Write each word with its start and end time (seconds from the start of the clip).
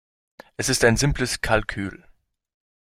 Es 0.57 0.67
ist 0.69 0.83
ein 0.83 0.97
simples 0.97 1.41
Kalkül. 1.41 2.03